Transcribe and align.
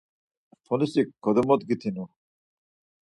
Polisik 0.67 1.07
kodomogutinu. 1.23 2.03